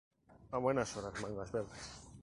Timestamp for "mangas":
1.21-1.51